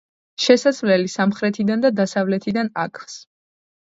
შესასვლელი 0.43 1.11
სამხრეთიდან 1.15 1.83
და 1.83 1.91
დასავლეთიდან 1.99 2.71
აქვს. 2.85 3.19